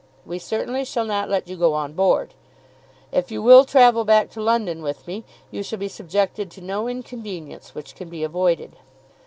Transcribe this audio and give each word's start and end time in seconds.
We 0.25 0.39
certainly 0.39 0.83
shall 0.83 1.05
not 1.05 1.29
let 1.29 1.47
you 1.47 1.55
go 1.55 1.75
on 1.75 1.93
board. 1.93 2.33
If 3.11 3.29
you 3.29 3.39
will 3.39 3.65
travel 3.65 4.03
back 4.03 4.31
to 4.31 4.41
London 4.41 4.81
with 4.81 5.05
me, 5.05 5.23
you 5.51 5.61
shall 5.61 5.77
be 5.77 5.87
subjected 5.89 6.49
to 6.49 6.61
no 6.61 6.87
inconvenience 6.87 7.75
which 7.75 7.93
can 7.93 8.09
be 8.09 8.23
avoided." 8.23 8.77